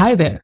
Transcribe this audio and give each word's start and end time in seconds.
Hi 0.00 0.14
there. 0.14 0.42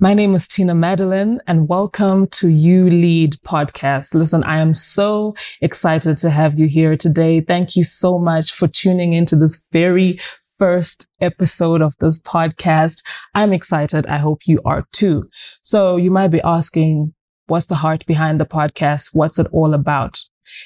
My 0.00 0.14
name 0.14 0.34
is 0.34 0.48
Tina 0.48 0.74
Madeleine 0.74 1.38
and 1.46 1.68
welcome 1.68 2.26
to 2.28 2.46
uLead 2.46 3.38
podcast. 3.42 4.14
Listen, 4.14 4.42
I 4.44 4.60
am 4.60 4.72
so 4.72 5.34
excited 5.60 6.16
to 6.16 6.30
have 6.30 6.58
you 6.58 6.68
here 6.68 6.96
today. 6.96 7.42
Thank 7.42 7.76
you 7.76 7.84
so 7.84 8.18
much 8.18 8.50
for 8.50 8.66
tuning 8.66 9.12
into 9.12 9.36
this 9.36 9.68
very 9.70 10.18
first 10.56 11.06
episode 11.20 11.82
of 11.82 11.94
this 12.00 12.18
podcast. 12.18 13.04
I'm 13.34 13.52
excited. 13.52 14.06
I 14.06 14.16
hope 14.16 14.46
you 14.46 14.62
are 14.64 14.86
too. 14.90 15.28
So 15.60 15.96
you 15.96 16.10
might 16.10 16.28
be 16.28 16.40
asking, 16.40 17.12
what's 17.46 17.66
the 17.66 17.74
heart 17.74 18.06
behind 18.06 18.40
the 18.40 18.46
podcast? 18.46 19.10
What's 19.12 19.38
it 19.38 19.48
all 19.52 19.74
about? 19.74 20.18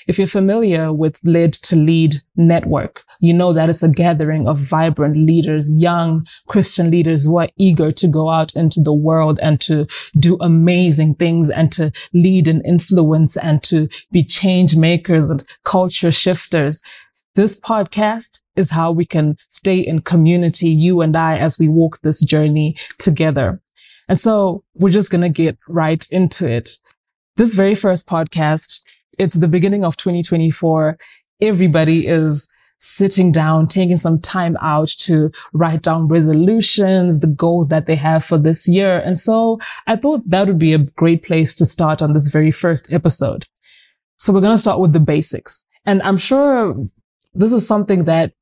If 0.06 0.18
you're 0.18 0.26
familiar 0.26 0.92
with 0.92 1.20
Led 1.24 1.52
to 1.54 1.76
Lead 1.76 2.16
Network, 2.36 3.04
you 3.20 3.34
know 3.34 3.52
that 3.52 3.68
it's 3.68 3.82
a 3.82 3.88
gathering 3.88 4.46
of 4.46 4.58
vibrant 4.58 5.16
leaders, 5.16 5.74
young 5.76 6.26
Christian 6.46 6.90
leaders 6.90 7.24
who 7.24 7.38
are 7.38 7.48
eager 7.56 7.92
to 7.92 8.08
go 8.08 8.30
out 8.30 8.54
into 8.54 8.80
the 8.80 8.92
world 8.92 9.38
and 9.42 9.60
to 9.62 9.86
do 10.18 10.36
amazing 10.40 11.14
things 11.14 11.50
and 11.50 11.70
to 11.72 11.92
lead 12.12 12.48
and 12.48 12.64
influence 12.64 13.36
and 13.36 13.62
to 13.64 13.88
be 14.12 14.22
change 14.24 14.76
makers 14.76 15.30
and 15.30 15.44
culture 15.64 16.12
shifters. 16.12 16.82
This 17.34 17.60
podcast 17.60 18.40
is 18.56 18.70
how 18.70 18.90
we 18.90 19.06
can 19.06 19.36
stay 19.48 19.78
in 19.78 20.00
community, 20.00 20.68
you 20.68 21.00
and 21.00 21.16
I, 21.16 21.38
as 21.38 21.58
we 21.58 21.68
walk 21.68 22.00
this 22.00 22.20
journey 22.20 22.76
together. 22.98 23.60
And 24.08 24.18
so 24.18 24.64
we're 24.74 24.90
just 24.90 25.10
going 25.10 25.20
to 25.20 25.28
get 25.28 25.58
right 25.68 26.04
into 26.10 26.50
it. 26.50 26.70
This 27.36 27.54
very 27.54 27.74
first 27.76 28.08
podcast 28.08 28.80
it's 29.18 29.34
the 29.34 29.48
beginning 29.48 29.84
of 29.84 29.96
2024. 29.96 30.98
Everybody 31.40 32.06
is 32.06 32.48
sitting 32.80 33.32
down, 33.32 33.66
taking 33.66 33.96
some 33.96 34.20
time 34.20 34.56
out 34.60 34.88
to 34.88 35.30
write 35.52 35.82
down 35.82 36.08
resolutions, 36.08 37.20
the 37.20 37.26
goals 37.26 37.68
that 37.68 37.86
they 37.86 37.96
have 37.96 38.24
for 38.24 38.38
this 38.38 38.68
year. 38.68 38.98
And 38.98 39.18
so 39.18 39.58
I 39.86 39.96
thought 39.96 40.22
that 40.28 40.46
would 40.46 40.58
be 40.58 40.72
a 40.72 40.78
great 40.78 41.22
place 41.22 41.54
to 41.56 41.64
start 41.64 42.02
on 42.02 42.12
this 42.12 42.28
very 42.28 42.50
first 42.50 42.92
episode. 42.92 43.46
So 44.16 44.32
we're 44.32 44.40
going 44.40 44.54
to 44.54 44.62
start 44.62 44.80
with 44.80 44.92
the 44.92 45.00
basics. 45.00 45.64
And 45.84 46.02
I'm 46.02 46.16
sure 46.16 46.76
this 47.34 47.52
is 47.52 47.66
something 47.66 48.04
that 48.04 48.32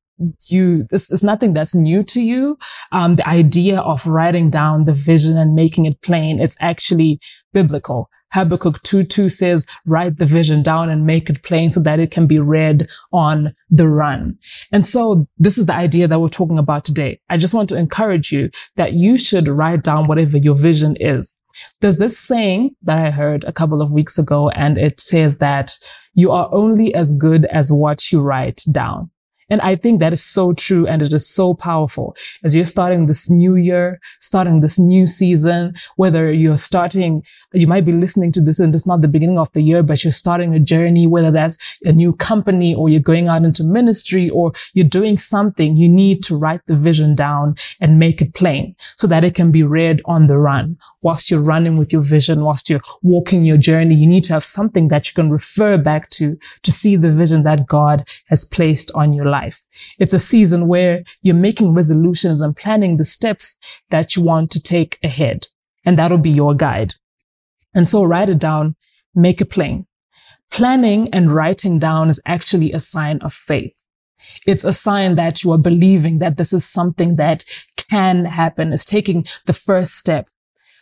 you 0.48 0.84
this 0.90 1.10
is 1.10 1.22
nothing 1.22 1.52
that's 1.52 1.74
new 1.74 2.02
to 2.02 2.22
you 2.22 2.58
um, 2.90 3.16
the 3.16 3.28
idea 3.28 3.80
of 3.80 4.06
writing 4.06 4.48
down 4.48 4.86
the 4.86 4.92
vision 4.94 5.36
and 5.36 5.54
making 5.54 5.84
it 5.84 6.00
plain 6.00 6.40
it's 6.40 6.56
actually 6.58 7.20
biblical 7.52 8.08
Habakkuk 8.32 8.82
2 8.82 9.04
2 9.04 9.28
says, 9.28 9.66
write 9.86 10.18
the 10.18 10.26
vision 10.26 10.62
down 10.62 10.90
and 10.90 11.06
make 11.06 11.30
it 11.30 11.42
plain 11.42 11.70
so 11.70 11.80
that 11.80 12.00
it 12.00 12.10
can 12.10 12.26
be 12.26 12.38
read 12.38 12.88
on 13.12 13.54
the 13.70 13.88
run. 13.88 14.38
And 14.72 14.84
so 14.84 15.26
this 15.38 15.58
is 15.58 15.66
the 15.66 15.74
idea 15.74 16.08
that 16.08 16.20
we're 16.20 16.28
talking 16.28 16.58
about 16.58 16.84
today. 16.84 17.20
I 17.30 17.36
just 17.36 17.54
want 17.54 17.68
to 17.70 17.76
encourage 17.76 18.32
you 18.32 18.50
that 18.76 18.92
you 18.92 19.16
should 19.16 19.48
write 19.48 19.82
down 19.82 20.06
whatever 20.06 20.36
your 20.36 20.54
vision 20.54 20.96
is. 21.00 21.36
There's 21.80 21.96
this 21.96 22.18
saying 22.18 22.76
that 22.82 22.98
I 22.98 23.10
heard 23.10 23.44
a 23.44 23.52
couple 23.52 23.80
of 23.80 23.92
weeks 23.92 24.18
ago, 24.18 24.50
and 24.50 24.76
it 24.76 25.00
says 25.00 25.38
that 25.38 25.76
you 26.14 26.30
are 26.30 26.48
only 26.52 26.94
as 26.94 27.12
good 27.12 27.46
as 27.46 27.72
what 27.72 28.12
you 28.12 28.20
write 28.20 28.62
down. 28.70 29.10
And 29.48 29.60
I 29.60 29.76
think 29.76 30.00
that 30.00 30.12
is 30.12 30.24
so 30.24 30.52
true 30.52 30.86
and 30.86 31.02
it 31.02 31.12
is 31.12 31.28
so 31.28 31.54
powerful 31.54 32.16
as 32.42 32.54
you're 32.54 32.64
starting 32.64 33.06
this 33.06 33.30
new 33.30 33.54
year, 33.54 34.00
starting 34.20 34.60
this 34.60 34.78
new 34.78 35.06
season, 35.06 35.74
whether 35.96 36.32
you're 36.32 36.58
starting, 36.58 37.22
you 37.52 37.66
might 37.66 37.84
be 37.84 37.92
listening 37.92 38.32
to 38.32 38.42
this 38.42 38.58
and 38.58 38.74
it's 38.74 38.86
not 38.86 39.02
the 39.02 39.08
beginning 39.08 39.38
of 39.38 39.52
the 39.52 39.62
year, 39.62 39.82
but 39.82 40.02
you're 40.02 40.12
starting 40.12 40.54
a 40.54 40.58
journey, 40.58 41.06
whether 41.06 41.30
that's 41.30 41.58
a 41.84 41.92
new 41.92 42.12
company 42.12 42.74
or 42.74 42.88
you're 42.88 43.00
going 43.00 43.28
out 43.28 43.44
into 43.44 43.64
ministry 43.64 44.28
or 44.30 44.52
you're 44.74 44.84
doing 44.84 45.16
something, 45.16 45.76
you 45.76 45.88
need 45.88 46.22
to 46.24 46.36
write 46.36 46.60
the 46.66 46.76
vision 46.76 47.14
down 47.14 47.54
and 47.80 47.98
make 47.98 48.20
it 48.20 48.34
plain 48.34 48.74
so 48.96 49.06
that 49.06 49.22
it 49.22 49.34
can 49.34 49.52
be 49.52 49.62
read 49.62 50.02
on 50.06 50.26
the 50.26 50.38
run. 50.38 50.76
Whilst 51.06 51.30
you're 51.30 51.40
running 51.40 51.76
with 51.76 51.92
your 51.92 52.02
vision, 52.02 52.42
whilst 52.42 52.68
you're 52.68 52.80
walking 53.00 53.44
your 53.44 53.58
journey, 53.58 53.94
you 53.94 54.08
need 54.08 54.24
to 54.24 54.32
have 54.32 54.42
something 54.42 54.88
that 54.88 55.06
you 55.06 55.14
can 55.14 55.30
refer 55.30 55.78
back 55.78 56.10
to 56.18 56.36
to 56.64 56.72
see 56.72 56.96
the 56.96 57.12
vision 57.12 57.44
that 57.44 57.68
God 57.68 58.08
has 58.26 58.44
placed 58.44 58.90
on 58.92 59.12
your 59.12 59.26
life. 59.26 59.62
It's 60.00 60.12
a 60.12 60.18
season 60.18 60.66
where 60.66 61.04
you're 61.22 61.36
making 61.36 61.74
resolutions 61.74 62.40
and 62.40 62.56
planning 62.56 62.96
the 62.96 63.04
steps 63.04 63.56
that 63.90 64.16
you 64.16 64.22
want 64.24 64.50
to 64.50 64.60
take 64.60 64.98
ahead. 65.04 65.46
And 65.84 65.96
that'll 65.96 66.18
be 66.18 66.38
your 66.42 66.56
guide. 66.56 66.94
And 67.72 67.86
so 67.86 68.02
write 68.02 68.28
it 68.28 68.40
down, 68.40 68.74
make 69.14 69.40
it 69.40 69.50
plain. 69.50 69.86
Planning 70.50 71.08
and 71.10 71.30
writing 71.30 71.78
down 71.78 72.08
is 72.08 72.20
actually 72.26 72.72
a 72.72 72.80
sign 72.80 73.20
of 73.20 73.32
faith. 73.32 73.80
It's 74.44 74.64
a 74.64 74.72
sign 74.72 75.14
that 75.14 75.44
you 75.44 75.52
are 75.52 75.68
believing 75.70 76.18
that 76.18 76.36
this 76.36 76.52
is 76.52 76.64
something 76.64 77.14
that 77.14 77.44
can 77.88 78.24
happen. 78.24 78.72
It's 78.72 78.84
taking 78.84 79.24
the 79.44 79.52
first 79.52 79.94
step 79.94 80.26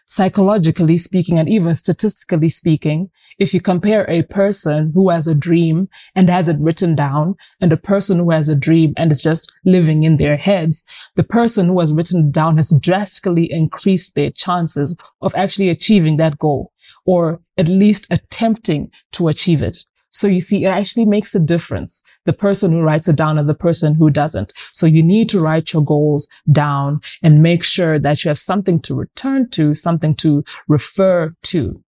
psychologically 0.06 0.98
speaking 0.98 1.38
and 1.38 1.48
even 1.48 1.74
statistically 1.74 2.48
speaking, 2.48 3.10
if 3.38 3.54
you 3.54 3.60
compare 3.60 4.08
a 4.08 4.22
person 4.24 4.92
who 4.94 5.10
has 5.10 5.26
a 5.26 5.34
dream 5.34 5.88
and 6.14 6.28
has 6.28 6.48
it 6.48 6.60
written 6.60 6.94
down 6.94 7.34
and 7.60 7.72
a 7.72 7.76
person 7.76 8.18
who 8.18 8.30
has 8.30 8.48
a 8.48 8.56
dream 8.56 8.92
and 8.96 9.10
is 9.10 9.22
just 9.22 9.52
living 9.64 10.02
in 10.02 10.16
their 10.16 10.36
heads, 10.36 10.84
the 11.16 11.24
person 11.24 11.68
who 11.68 11.80
has 11.80 11.92
written 11.92 12.30
down 12.30 12.56
has 12.56 12.74
drastically 12.80 13.50
increased 13.50 14.14
their 14.14 14.30
chances 14.30 14.96
of 15.20 15.34
actually 15.34 15.68
achieving 15.68 16.16
that 16.16 16.38
goal 16.38 16.72
or 17.06 17.40
at 17.56 17.68
least 17.68 18.06
attempting 18.10 18.90
to 19.12 19.28
achieve 19.28 19.62
it. 19.62 19.78
So 20.14 20.28
you 20.28 20.40
see, 20.40 20.64
it 20.64 20.68
actually 20.68 21.06
makes 21.06 21.34
a 21.34 21.40
difference. 21.40 22.00
The 22.24 22.32
person 22.32 22.70
who 22.70 22.80
writes 22.80 23.08
it 23.08 23.16
down 23.16 23.36
and 23.36 23.48
the 23.48 23.54
person 23.54 23.96
who 23.96 24.10
doesn't. 24.10 24.52
So 24.72 24.86
you 24.86 25.02
need 25.02 25.28
to 25.30 25.40
write 25.40 25.72
your 25.72 25.82
goals 25.82 26.28
down 26.50 27.00
and 27.20 27.42
make 27.42 27.64
sure 27.64 27.98
that 27.98 28.24
you 28.24 28.28
have 28.28 28.38
something 28.38 28.80
to 28.82 28.94
return 28.94 29.50
to, 29.50 29.74
something 29.74 30.14
to 30.16 30.44
refer 30.68 31.34
to. 31.42 31.82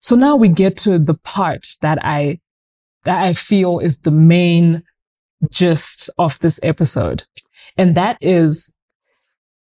So 0.00 0.16
now 0.16 0.36
we 0.36 0.48
get 0.48 0.76
to 0.78 0.98
the 0.98 1.14
part 1.14 1.66
that 1.80 1.98
I, 2.04 2.40
that 3.04 3.22
I 3.22 3.32
feel 3.32 3.78
is 3.78 4.00
the 4.00 4.10
main 4.10 4.82
gist 5.50 6.10
of 6.18 6.38
this 6.40 6.60
episode. 6.62 7.24
And 7.78 7.94
that 7.94 8.18
is 8.20 8.76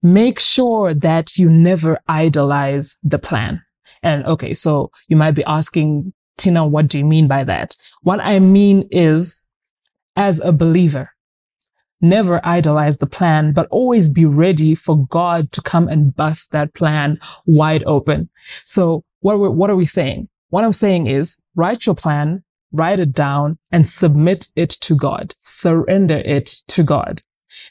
make 0.01 0.39
sure 0.39 0.93
that 0.93 1.37
you 1.37 1.49
never 1.49 1.99
idolize 2.07 2.95
the 3.03 3.19
plan. 3.19 3.61
And 4.01 4.25
okay, 4.25 4.53
so 4.53 4.91
you 5.09 5.17
might 5.17 5.31
be 5.31 5.43
asking, 5.43 6.13
Tina, 6.37 6.65
what 6.65 6.87
do 6.87 6.97
you 6.97 7.05
mean 7.05 7.27
by 7.27 7.43
that? 7.43 7.75
What 8.01 8.19
I 8.19 8.39
mean 8.39 8.87
is, 8.91 9.43
as 10.15 10.39
a 10.39 10.51
believer, 10.51 11.11
never 12.01 12.45
idolize 12.45 12.97
the 12.97 13.07
plan, 13.07 13.53
but 13.53 13.67
always 13.71 14.09
be 14.09 14.25
ready 14.25 14.75
for 14.75 15.07
God 15.07 15.51
to 15.53 15.61
come 15.61 15.87
and 15.87 16.15
bust 16.15 16.51
that 16.51 16.73
plan 16.73 17.19
wide 17.45 17.83
open. 17.85 18.29
So 18.65 19.03
what, 19.21 19.37
what 19.37 19.69
are 19.69 19.75
we 19.75 19.85
saying? 19.85 20.27
What 20.49 20.63
I'm 20.63 20.73
saying 20.73 21.07
is 21.07 21.37
write 21.55 21.85
your 21.85 21.95
plan, 21.95 22.43
write 22.71 22.99
it 22.99 23.13
down 23.13 23.57
and 23.71 23.87
submit 23.87 24.47
it 24.55 24.69
to 24.69 24.95
God. 24.95 25.33
Surrender 25.41 26.17
it 26.17 26.47
to 26.67 26.83
God. 26.83 27.21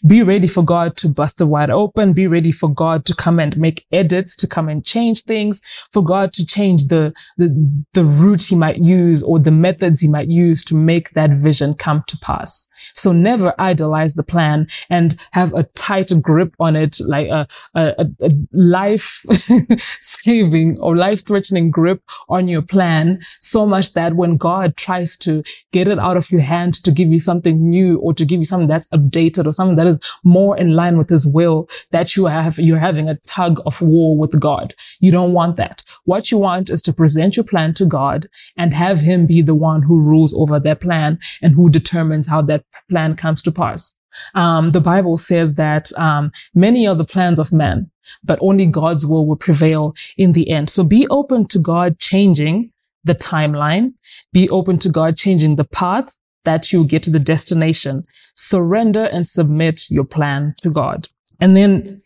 Be 0.06 0.22
ready 0.22 0.48
for 0.48 0.64
God 0.64 0.96
to 0.98 1.08
bust 1.08 1.40
it 1.40 1.44
wide 1.44 1.70
open. 1.70 2.12
Be 2.12 2.26
ready 2.26 2.52
for 2.52 2.68
God 2.68 3.04
to 3.06 3.14
come 3.14 3.38
and 3.38 3.56
make 3.56 3.86
edits, 3.92 4.36
to 4.36 4.46
come 4.46 4.68
and 4.68 4.84
change 4.84 5.22
things, 5.22 5.60
for 5.90 6.02
God 6.02 6.32
to 6.34 6.46
change 6.46 6.84
the, 6.84 7.14
the, 7.36 7.84
the 7.92 8.04
route 8.04 8.42
he 8.42 8.56
might 8.56 8.78
use 8.78 9.22
or 9.22 9.38
the 9.38 9.50
methods 9.50 10.00
he 10.00 10.08
might 10.08 10.28
use 10.28 10.64
to 10.64 10.74
make 10.74 11.10
that 11.10 11.30
vision 11.30 11.74
come 11.74 12.02
to 12.08 12.16
pass. 12.18 12.68
So 12.94 13.12
never 13.12 13.54
idolize 13.58 14.14
the 14.14 14.22
plan 14.22 14.66
and 14.90 15.18
have 15.32 15.52
a 15.54 15.64
tight 15.74 16.12
grip 16.20 16.54
on 16.58 16.76
it, 16.76 16.98
like 17.00 17.28
a, 17.28 17.46
a, 17.74 18.06
a 18.20 18.30
life 18.52 19.24
saving 20.00 20.78
or 20.78 20.96
life 20.96 21.26
threatening 21.26 21.70
grip 21.70 22.02
on 22.28 22.48
your 22.48 22.62
plan 22.62 23.20
so 23.40 23.66
much 23.66 23.92
that 23.94 24.14
when 24.14 24.36
God 24.36 24.76
tries 24.76 25.16
to 25.18 25.42
get 25.72 25.88
it 25.88 25.98
out 25.98 26.16
of 26.16 26.30
your 26.30 26.40
hand 26.40 26.74
to 26.84 26.92
give 26.92 27.08
you 27.08 27.18
something 27.18 27.68
new 27.68 27.98
or 27.98 28.14
to 28.14 28.24
give 28.24 28.38
you 28.38 28.44
something 28.44 28.68
that's 28.68 28.88
updated 28.88 29.46
or 29.46 29.52
something 29.52 29.76
that 29.76 29.86
is 29.86 29.98
more 30.24 30.56
in 30.56 30.74
line 30.74 30.98
with 30.98 31.08
his 31.08 31.26
will, 31.26 31.68
that 31.90 32.16
you 32.16 32.26
have, 32.26 32.58
you're 32.58 32.78
having 32.78 33.08
a 33.08 33.16
tug 33.26 33.60
of 33.66 33.80
war 33.80 34.16
with 34.16 34.38
God. 34.40 34.74
You 35.00 35.10
don't 35.10 35.32
want 35.32 35.56
that. 35.56 35.82
What 36.04 36.30
you 36.30 36.38
want 36.38 36.70
is 36.70 36.82
to 36.82 36.92
present 36.92 37.36
your 37.36 37.44
plan 37.44 37.74
to 37.74 37.86
God 37.86 38.28
and 38.56 38.74
have 38.74 39.00
him 39.00 39.26
be 39.26 39.42
the 39.42 39.54
one 39.54 39.82
who 39.82 40.00
rules 40.00 40.34
over 40.34 40.58
that 40.60 40.80
plan 40.80 41.18
and 41.40 41.54
who 41.54 41.70
determines 41.70 42.26
how 42.26 42.42
that 42.42 42.64
plan 42.90 43.16
comes 43.16 43.42
to 43.42 43.52
pass. 43.52 43.94
Um, 44.34 44.72
the 44.72 44.80
Bible 44.80 45.16
says 45.16 45.54
that 45.54 45.90
um, 45.98 46.32
many 46.54 46.86
are 46.86 46.94
the 46.94 47.04
plans 47.04 47.38
of 47.38 47.52
men, 47.52 47.90
but 48.22 48.38
only 48.42 48.66
God's 48.66 49.06
will 49.06 49.26
will 49.26 49.36
prevail 49.36 49.94
in 50.18 50.32
the 50.32 50.50
end. 50.50 50.68
So 50.68 50.84
be 50.84 51.06
open 51.08 51.46
to 51.48 51.58
God 51.58 51.98
changing 51.98 52.70
the 53.04 53.14
timeline. 53.14 53.94
Be 54.32 54.48
open 54.50 54.78
to 54.80 54.90
God 54.90 55.16
changing 55.16 55.56
the 55.56 55.64
path 55.64 56.16
that 56.44 56.72
you 56.72 56.84
get 56.84 57.02
to 57.04 57.10
the 57.10 57.20
destination. 57.20 58.04
Surrender 58.36 59.04
and 59.04 59.26
submit 59.26 59.90
your 59.90 60.04
plan 60.04 60.54
to 60.62 60.70
God. 60.70 61.08
And 61.40 61.56
then 61.56 62.02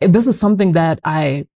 this 0.00 0.26
is 0.26 0.38
something 0.38 0.72
that 0.72 1.00
I 1.04 1.46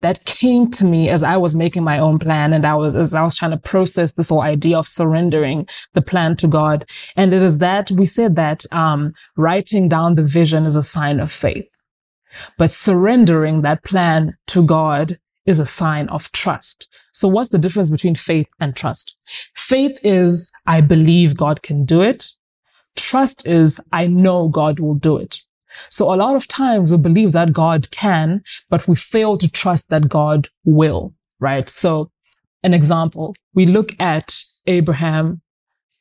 that 0.00 0.24
came 0.24 0.70
to 0.70 0.84
me 0.84 1.08
as 1.08 1.22
I 1.22 1.36
was 1.36 1.54
making 1.54 1.82
my 1.82 1.98
own 1.98 2.18
plan 2.18 2.52
and 2.52 2.64
I 2.64 2.74
was, 2.74 2.94
as 2.94 3.14
I 3.14 3.22
was 3.22 3.36
trying 3.36 3.50
to 3.50 3.56
process 3.56 4.12
this 4.12 4.28
whole 4.28 4.42
idea 4.42 4.78
of 4.78 4.86
surrendering 4.86 5.66
the 5.94 6.02
plan 6.02 6.36
to 6.36 6.48
God. 6.48 6.88
And 7.16 7.34
it 7.34 7.42
is 7.42 7.58
that 7.58 7.90
we 7.90 8.06
said 8.06 8.36
that, 8.36 8.64
um, 8.70 9.12
writing 9.36 9.88
down 9.88 10.14
the 10.14 10.22
vision 10.22 10.66
is 10.66 10.76
a 10.76 10.82
sign 10.82 11.18
of 11.18 11.32
faith. 11.32 11.68
But 12.58 12.70
surrendering 12.70 13.62
that 13.62 13.84
plan 13.84 14.36
to 14.48 14.62
God 14.62 15.18
is 15.46 15.58
a 15.58 15.66
sign 15.66 16.08
of 16.10 16.30
trust. 16.32 16.88
So 17.12 17.26
what's 17.26 17.48
the 17.48 17.58
difference 17.58 17.90
between 17.90 18.14
faith 18.14 18.48
and 18.60 18.76
trust? 18.76 19.18
Faith 19.56 19.98
is, 20.04 20.52
I 20.66 20.82
believe 20.82 21.36
God 21.36 21.62
can 21.62 21.84
do 21.84 22.02
it. 22.02 22.28
Trust 22.96 23.46
is, 23.46 23.80
I 23.90 24.06
know 24.06 24.48
God 24.48 24.78
will 24.78 24.94
do 24.94 25.16
it. 25.16 25.40
So 25.90 26.12
a 26.12 26.16
lot 26.16 26.36
of 26.36 26.48
times 26.48 26.90
we 26.90 26.98
believe 26.98 27.32
that 27.32 27.52
God 27.52 27.90
can, 27.90 28.42
but 28.68 28.88
we 28.88 28.96
fail 28.96 29.38
to 29.38 29.50
trust 29.50 29.90
that 29.90 30.08
God 30.08 30.48
will, 30.64 31.14
right? 31.40 31.68
So 31.68 32.10
an 32.62 32.74
example, 32.74 33.36
we 33.54 33.66
look 33.66 33.94
at 34.00 34.34
Abraham 34.66 35.40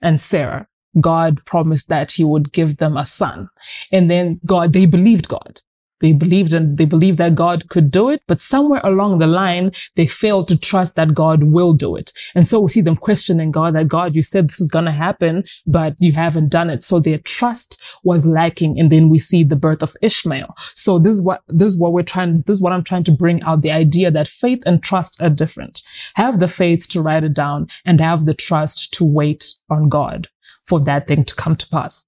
and 0.01 0.19
Sarah. 0.19 0.67
God 0.99 1.43
promised 1.45 1.89
that 1.89 2.13
he 2.13 2.23
would 2.23 2.51
give 2.51 2.77
them 2.77 2.97
a 2.97 3.05
son. 3.05 3.49
And 3.91 4.09
then 4.09 4.39
God, 4.45 4.73
they 4.73 4.85
believed 4.85 5.27
God. 5.27 5.61
They 5.99 6.13
believed 6.13 6.53
and 6.53 6.77
they 6.77 6.85
believed 6.85 7.17
that 7.17 7.35
God 7.35 7.69
could 7.69 7.89
do 7.89 8.09
it, 8.09 8.21
but 8.27 8.39
somewhere 8.39 8.81
along 8.83 9.17
the 9.17 9.27
line, 9.27 9.71
they 9.95 10.05
failed 10.05 10.47
to 10.49 10.57
trust 10.57 10.95
that 10.95 11.13
God 11.13 11.43
will 11.43 11.73
do 11.73 11.95
it. 11.95 12.11
And 12.35 12.45
so 12.45 12.59
we 12.59 12.69
see 12.69 12.81
them 12.81 12.95
questioning 12.95 13.51
God 13.51 13.75
that 13.75 13.87
God, 13.87 14.15
you 14.15 14.21
said 14.21 14.49
this 14.49 14.61
is 14.61 14.69
going 14.69 14.85
to 14.85 14.91
happen, 14.91 15.43
but 15.65 15.95
you 15.99 16.11
haven't 16.11 16.49
done 16.49 16.69
it. 16.69 16.83
So 16.83 16.99
their 16.99 17.17
trust 17.19 17.81
was 18.03 18.25
lacking. 18.25 18.79
And 18.79 18.91
then 18.91 19.09
we 19.09 19.17
see 19.17 19.43
the 19.43 19.55
birth 19.55 19.81
of 19.81 19.95
Ishmael. 20.01 20.55
So 20.75 20.99
this 20.99 21.13
is 21.13 21.21
what, 21.21 21.41
this 21.47 21.73
is 21.73 21.79
what 21.79 21.93
we're 21.93 22.03
trying, 22.03 22.41
this 22.41 22.57
is 22.57 22.61
what 22.61 22.73
I'm 22.73 22.83
trying 22.83 23.03
to 23.03 23.11
bring 23.11 23.41
out 23.43 23.61
the 23.61 23.71
idea 23.71 24.11
that 24.11 24.27
faith 24.27 24.63
and 24.65 24.83
trust 24.83 25.21
are 25.21 25.29
different. 25.29 25.81
Have 26.15 26.39
the 26.39 26.47
faith 26.47 26.87
to 26.89 27.01
write 27.01 27.23
it 27.23 27.33
down 27.33 27.67
and 27.85 27.99
have 27.99 28.25
the 28.25 28.33
trust 28.33 28.93
to 28.95 29.05
wait 29.05 29.45
on 29.69 29.89
God 29.89 30.27
for 30.61 30.79
that 30.81 31.07
thing 31.07 31.23
to 31.23 31.35
come 31.35 31.55
to 31.55 31.67
pass. 31.67 32.05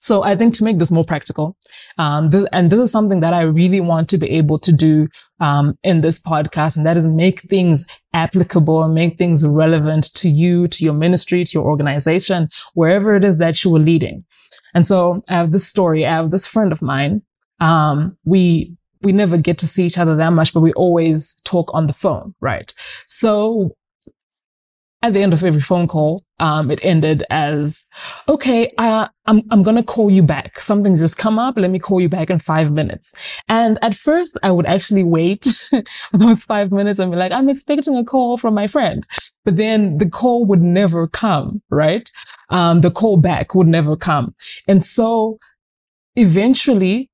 So 0.00 0.22
I 0.22 0.36
think 0.36 0.54
to 0.54 0.64
make 0.64 0.78
this 0.78 0.90
more 0.90 1.04
practical, 1.04 1.56
um, 1.98 2.30
this, 2.30 2.46
and 2.52 2.70
this 2.70 2.78
is 2.80 2.92
something 2.92 3.20
that 3.20 3.34
I 3.34 3.42
really 3.42 3.80
want 3.80 4.08
to 4.10 4.18
be 4.18 4.30
able 4.30 4.58
to 4.60 4.72
do 4.72 5.08
um, 5.40 5.76
in 5.82 6.00
this 6.00 6.20
podcast, 6.20 6.76
and 6.76 6.86
that 6.86 6.96
is 6.96 7.06
make 7.06 7.40
things 7.42 7.84
applicable 8.12 8.88
make 8.88 9.18
things 9.18 9.46
relevant 9.46 10.12
to 10.14 10.28
you, 10.28 10.66
to 10.68 10.84
your 10.84 10.94
ministry, 10.94 11.44
to 11.44 11.58
your 11.58 11.66
organization, 11.66 12.48
wherever 12.74 13.14
it 13.16 13.24
is 13.24 13.38
that 13.38 13.64
you 13.64 13.74
are 13.76 13.80
leading. 13.80 14.24
And 14.74 14.86
so 14.86 15.22
I 15.28 15.34
have 15.34 15.52
this 15.52 15.66
story. 15.66 16.06
I 16.06 16.12
have 16.12 16.30
this 16.30 16.46
friend 16.46 16.72
of 16.72 16.82
mine. 16.82 17.22
Um, 17.60 18.16
we 18.24 18.74
we 19.02 19.12
never 19.12 19.36
get 19.38 19.58
to 19.58 19.66
see 19.66 19.86
each 19.86 19.98
other 19.98 20.16
that 20.16 20.32
much, 20.32 20.52
but 20.52 20.60
we 20.60 20.72
always 20.72 21.40
talk 21.44 21.72
on 21.72 21.86
the 21.86 21.92
phone, 21.92 22.34
right? 22.40 22.74
So 23.06 23.76
at 25.00 25.12
the 25.12 25.22
end 25.22 25.32
of 25.32 25.44
every 25.44 25.60
phone 25.60 25.86
call, 25.86 26.24
um, 26.40 26.70
it 26.70 26.84
ended 26.84 27.24
as, 27.30 27.86
okay, 28.28 28.72
uh, 28.78 29.06
I'm, 29.26 29.42
I'm 29.50 29.62
going 29.62 29.76
to 29.76 29.82
call 29.82 30.10
you 30.10 30.22
back. 30.24 30.58
Something's 30.58 31.00
just 31.00 31.16
come 31.16 31.38
up. 31.38 31.54
Let 31.56 31.70
me 31.70 31.78
call 31.78 32.00
you 32.00 32.08
back 32.08 32.30
in 32.30 32.40
five 32.40 32.72
minutes. 32.72 33.14
And 33.48 33.78
at 33.80 33.94
first 33.94 34.36
I 34.42 34.50
would 34.50 34.66
actually 34.66 35.04
wait 35.04 35.46
those 36.12 36.44
five 36.44 36.72
minutes 36.72 36.98
and 36.98 37.12
be 37.12 37.16
like, 37.16 37.30
I'm 37.30 37.48
expecting 37.48 37.96
a 37.96 38.04
call 38.04 38.36
from 38.38 38.54
my 38.54 38.66
friend. 38.66 39.06
But 39.44 39.56
then 39.56 39.98
the 39.98 40.08
call 40.08 40.44
would 40.46 40.62
never 40.62 41.06
come, 41.06 41.62
right? 41.70 42.10
Um, 42.50 42.80
the 42.80 42.90
call 42.90 43.18
back 43.18 43.54
would 43.54 43.68
never 43.68 43.96
come. 43.96 44.34
And 44.66 44.82
so 44.82 45.38
eventually 46.16 47.08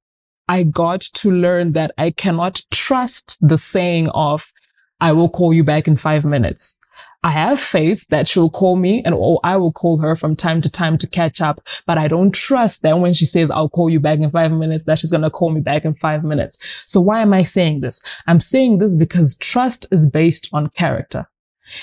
I 0.48 0.62
got 0.62 1.02
to 1.02 1.31
learn 1.31 1.72
that 1.72 1.92
I 1.98 2.10
cannot 2.10 2.62
trust 2.70 3.36
the 3.40 3.58
saying 3.58 4.08
of, 4.10 4.52
I 5.00 5.12
will 5.12 5.28
call 5.28 5.52
you 5.52 5.64
back 5.64 5.86
in 5.86 5.96
five 5.96 6.25
minutes. 6.25 6.78
I 7.25 7.31
have 7.31 7.59
faith 7.59 8.06
that 8.11 8.29
she'll 8.29 8.50
call 8.50 8.76
me 8.76 9.03
and 9.03 9.15
or 9.15 9.41
I 9.43 9.56
will 9.56 9.73
call 9.73 9.97
her 9.99 10.15
from 10.15 10.37
time 10.37 10.61
to 10.61 10.71
time 10.71 10.99
to 10.99 11.09
catch 11.09 11.41
up. 11.41 11.59
But 11.87 11.97
I 11.97 12.06
don't 12.06 12.35
trust 12.35 12.82
that 12.82 12.99
when 12.99 13.15
she 13.15 13.25
says, 13.25 13.50
I'll 13.50 13.71
call 13.71 13.88
you 13.88 13.99
back 13.99 14.19
in 14.19 14.31
five 14.31 14.53
minutes, 14.53 14.85
that 14.85 14.99
she's 14.99 15.11
going 15.11 15.23
to 15.23 15.31
call 15.31 15.50
me 15.50 15.62
back 15.62 15.87
in 15.87 15.94
five 15.94 16.23
minutes. 16.23 16.85
So 16.85 17.00
why 17.00 17.23
am 17.23 17.32
I 17.32 17.43
saying 17.43 17.81
this? 17.81 18.03
I'm 18.26 18.41
saying 18.41 18.79
this 18.79 18.94
because 18.94 19.37
trust 19.37 19.87
is 19.91 20.06
based 20.06 20.50
on 20.53 20.69
character. 20.69 21.26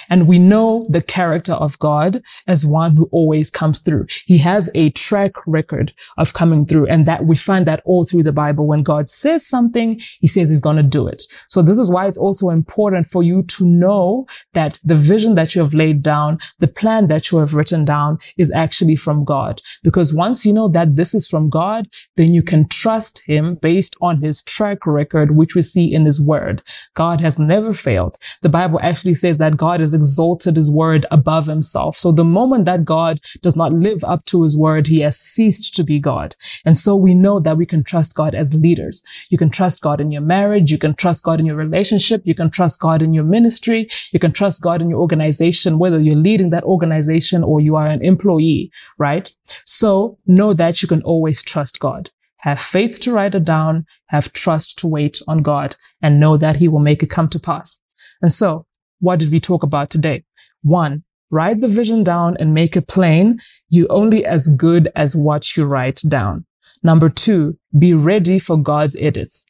And 0.10 0.28
we 0.28 0.40
know 0.40 0.84
the 0.90 1.02
character 1.02 1.54
of 1.54 1.80
God 1.80 2.22
as 2.48 2.66
one 2.66 2.96
who 2.96 3.10
always 3.12 3.50
comes 3.50 3.80
through. 3.80 4.08
He 4.26 4.38
has 4.40 4.70
a 4.76 4.90
track 4.92 5.34
record 5.48 5.94
of 6.18 6.34
coming 6.34 6.66
through. 6.66 6.88
And 6.88 7.06
that 7.06 7.26
we 7.26 7.36
find 7.36 7.66
that 7.68 7.82
all 7.86 8.06
through 8.06 8.24
the 8.24 8.32
Bible. 8.32 8.68
When 8.68 8.84
God 8.84 9.10
says 9.10 9.46
something, 9.46 10.00
he 10.20 10.28
says 10.28 10.50
he's 10.50 10.60
going 10.60 10.78
to 10.78 10.84
do 10.84 11.08
it. 11.08 11.24
So 11.48 11.62
this 11.62 11.78
is 11.78 11.90
why 11.90 12.08
it's 12.08 12.18
also 12.18 12.50
important 12.50 13.08
for 13.08 13.24
you 13.24 13.44
to 13.44 13.66
know 13.66 14.26
that 14.54 14.80
the 14.84 14.96
vision 14.96 15.36
that 15.36 15.56
you 15.56 15.62
have 15.62 15.74
laid 15.74 16.02
down, 16.02 16.40
the 16.60 16.68
plan 16.68 17.08
that 17.08 17.32
you 17.32 17.38
have 17.38 17.54
written 17.54 17.86
down 17.86 18.18
is 18.38 18.52
actually 18.52 18.96
from 18.96 19.24
God. 19.24 19.62
Because 19.84 20.14
once 20.14 20.46
you 20.46 20.54
know 20.54 20.68
that 20.68 20.96
this 20.96 21.14
is 21.14 21.28
from 21.28 21.50
God, 21.50 21.88
then 22.18 22.34
you 22.34 22.44
can 22.44 22.68
trust 22.68 23.22
him 23.26 23.56
based 23.56 23.96
on 24.02 24.22
his 24.22 24.44
track 24.44 24.86
record, 24.86 25.32
which 25.32 25.56
we 25.56 25.62
see 25.62 25.94
in 25.94 26.06
his 26.06 26.20
word. 26.20 26.62
God 26.94 27.22
has 27.22 27.40
never 27.40 27.72
failed. 27.74 28.18
The 28.42 28.50
Bible 28.50 28.80
actually 28.82 29.14
says 29.14 29.38
that 29.38 29.58
God 29.58 29.71
God 29.72 29.80
has 29.80 29.94
exalted 29.94 30.58
his 30.58 30.70
word 30.70 31.06
above 31.12 31.46
himself. 31.46 31.96
So 31.96 32.12
the 32.12 32.26
moment 32.26 32.66
that 32.66 32.84
God 32.84 33.22
does 33.42 33.56
not 33.56 33.72
live 33.72 34.04
up 34.04 34.26
to 34.26 34.44
his 34.44 34.58
word, 34.58 34.88
he 34.88 35.00
has 35.00 35.18
ceased 35.18 35.74
to 35.78 35.84
be 35.86 35.98
God. 35.98 36.36
And 36.66 36.76
so 36.76 36.94
we 36.94 37.16
know 37.16 37.40
that 37.40 37.56
we 37.56 37.66
can 37.66 37.82
trust 37.82 38.14
God 38.14 38.36
as 38.36 38.54
leaders. 38.54 39.02
You 39.30 39.38
can 39.38 39.50
trust 39.50 39.80
God 39.80 40.02
in 40.02 40.12
your 40.12 40.24
marriage. 40.24 40.72
You 40.72 40.78
can 40.78 40.94
trust 40.94 41.24
God 41.24 41.40
in 41.40 41.46
your 41.46 41.56
relationship. 41.56 42.22
You 42.26 42.36
can 42.36 42.50
trust 42.50 42.82
God 42.82 43.02
in 43.02 43.14
your 43.14 43.24
ministry. 43.24 43.90
You 44.12 44.20
can 44.20 44.34
trust 44.34 44.62
God 44.62 44.82
in 44.82 44.90
your 44.90 45.00
organization, 45.00 45.80
whether 45.80 46.02
you're 46.02 46.16
leading 46.16 46.50
that 46.50 46.66
organization 46.66 47.42
or 47.42 47.62
you 47.62 47.78
are 47.78 47.88
an 47.88 48.02
employee, 48.02 48.74
right? 48.98 49.32
So 49.64 50.18
know 50.28 50.54
that 50.54 50.82
you 50.82 50.90
can 50.90 51.02
always 51.04 51.42
trust 51.42 51.80
God. 51.80 52.10
Have 52.40 52.60
faith 52.60 53.00
to 53.04 53.14
write 53.14 53.36
it 53.36 53.46
down, 53.46 53.86
have 54.08 54.34
trust 54.34 54.80
to 54.80 54.88
wait 54.88 55.22
on 55.30 55.44
God, 55.44 55.78
and 56.02 56.20
know 56.20 56.36
that 56.36 56.58
He 56.58 56.68
will 56.68 56.80
make 56.80 57.04
it 57.04 57.10
come 57.10 57.30
to 57.30 57.40
pass. 57.40 57.82
And 58.22 58.34
so 58.34 58.66
what 59.02 59.20
did 59.20 59.32
we 59.32 59.40
talk 59.40 59.64
about 59.64 59.90
today? 59.90 60.24
One, 60.64 61.04
write 61.30 61.60
the 61.60 61.68
vision 61.68 62.04
down 62.04 62.38
and 62.40 62.54
make 62.54 62.78
it 62.78 62.88
plain. 62.88 63.40
You 63.70 63.86
only 63.90 64.26
as 64.26 64.50
good 64.50 64.90
as 64.96 65.16
what 65.16 65.58
you 65.58 65.66
write 65.66 66.02
down. 66.08 66.46
Number 66.84 67.10
two, 67.10 67.58
be 67.78 67.94
ready 67.94 68.40
for 68.40 68.58
God's 68.58 68.96
edits. 69.00 69.46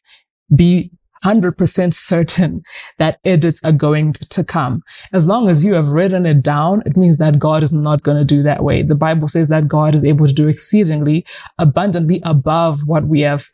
Be 0.54 0.92
100% 1.24 1.94
certain 1.94 2.64
that 2.98 3.20
edits 3.24 3.64
are 3.64 3.72
going 3.72 4.14
to 4.14 4.44
come. 4.44 4.82
As 5.14 5.26
long 5.26 5.50
as 5.50 5.64
you 5.64 5.74
have 5.74 5.90
written 5.90 6.26
it 6.26 6.42
down, 6.42 6.82
it 6.86 6.98
means 6.98 7.18
that 7.20 7.40
God 7.40 7.64
is 7.64 7.72
not 7.72 8.04
going 8.04 8.18
to 8.18 8.26
do 8.26 8.44
that 8.44 8.64
way. 8.64 8.82
The 8.82 8.96
Bible 8.96 9.28
says 9.28 9.48
that 9.50 9.68
God 9.68 9.96
is 9.96 10.04
able 10.04 10.28
to 10.28 10.34
do 10.34 10.48
exceedingly 10.48 11.26
abundantly 11.58 12.22
above 12.24 12.88
what 12.88 13.06
we 13.06 13.22
have 13.22 13.46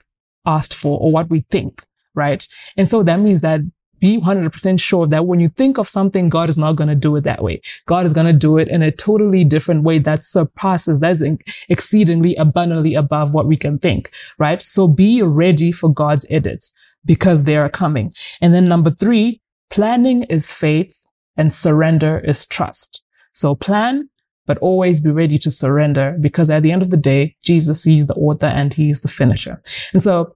asked 0.45 0.73
for 0.73 0.99
or 0.99 1.11
what 1.11 1.29
we 1.29 1.45
think, 1.51 1.83
right? 2.15 2.45
And 2.77 2.87
so 2.87 3.03
that 3.03 3.19
means 3.19 3.41
that 3.41 3.61
be 3.99 4.19
100% 4.19 4.79
sure 4.79 5.07
that 5.07 5.25
when 5.25 5.39
you 5.39 5.49
think 5.49 5.77
of 5.77 5.87
something, 5.87 6.29
God 6.29 6.49
is 6.49 6.57
not 6.57 6.73
going 6.73 6.89
to 6.89 6.95
do 6.95 7.15
it 7.15 7.21
that 7.21 7.43
way. 7.43 7.61
God 7.85 8.05
is 8.05 8.13
going 8.13 8.27
to 8.27 8.33
do 8.33 8.57
it 8.57 8.67
in 8.67 8.81
a 8.81 8.91
totally 8.91 9.43
different 9.43 9.83
way 9.83 9.99
that 9.99 10.23
surpasses, 10.23 10.99
that's 10.99 11.23
exceedingly 11.69 12.35
abundantly 12.35 12.95
above 12.95 13.33
what 13.33 13.47
we 13.47 13.57
can 13.57 13.79
think, 13.79 14.11
right? 14.37 14.61
So 14.61 14.87
be 14.87 15.21
ready 15.21 15.71
for 15.71 15.91
God's 15.91 16.25
edits 16.29 16.73
because 17.05 17.43
they 17.43 17.57
are 17.57 17.69
coming. 17.69 18.13
And 18.41 18.53
then 18.53 18.65
number 18.65 18.89
three, 18.89 19.41
planning 19.69 20.23
is 20.23 20.53
faith 20.53 21.05
and 21.35 21.51
surrender 21.51 22.19
is 22.19 22.45
trust. 22.45 23.03
So 23.33 23.55
plan, 23.55 24.09
but 24.45 24.57
always 24.59 25.01
be 25.01 25.11
ready 25.11 25.37
to 25.39 25.51
surrender 25.51 26.17
because 26.19 26.49
at 26.49 26.63
the 26.63 26.71
end 26.71 26.81
of 26.81 26.89
the 26.89 26.97
day, 26.97 27.35
Jesus 27.43 27.85
is 27.85 28.07
the 28.07 28.15
author 28.15 28.47
and 28.47 28.73
he 28.73 28.89
is 28.89 29.01
the 29.01 29.07
finisher. 29.07 29.61
And 29.93 30.01
so 30.01 30.35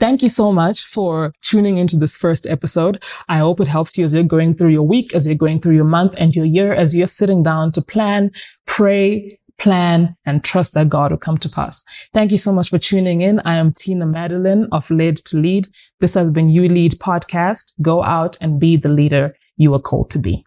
Thank 0.00 0.22
you 0.22 0.28
so 0.28 0.52
much 0.52 0.84
for 0.84 1.32
tuning 1.42 1.76
into 1.76 1.96
this 1.96 2.16
first 2.16 2.46
episode. 2.46 3.02
I 3.28 3.38
hope 3.38 3.60
it 3.60 3.66
helps 3.66 3.98
you 3.98 4.04
as 4.04 4.14
you're 4.14 4.22
going 4.22 4.54
through 4.54 4.68
your 4.68 4.86
week, 4.86 5.12
as 5.12 5.26
you're 5.26 5.34
going 5.34 5.60
through 5.60 5.74
your 5.74 5.84
month 5.84 6.14
and 6.18 6.36
your 6.36 6.44
year, 6.44 6.72
as 6.72 6.94
you're 6.94 7.08
sitting 7.08 7.42
down 7.42 7.72
to 7.72 7.82
plan, 7.82 8.30
pray, 8.66 9.36
plan, 9.58 10.14
and 10.24 10.44
trust 10.44 10.74
that 10.74 10.88
God 10.88 11.10
will 11.10 11.18
come 11.18 11.36
to 11.38 11.48
pass. 11.48 11.84
Thank 12.14 12.30
you 12.30 12.38
so 12.38 12.52
much 12.52 12.70
for 12.70 12.78
tuning 12.78 13.22
in. 13.22 13.40
I 13.40 13.56
am 13.56 13.72
Tina 13.72 14.06
Madeleine 14.06 14.68
of 14.70 14.88
Led 14.88 15.16
to 15.16 15.36
Lead. 15.36 15.66
This 15.98 16.14
has 16.14 16.30
been 16.30 16.48
uLead 16.48 16.98
podcast. 16.98 17.72
Go 17.82 18.04
out 18.04 18.36
and 18.40 18.60
be 18.60 18.76
the 18.76 18.88
leader 18.88 19.34
you 19.56 19.74
are 19.74 19.80
called 19.80 20.10
to 20.10 20.20
be. 20.20 20.44